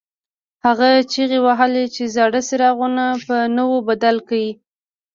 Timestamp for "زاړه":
2.15-2.41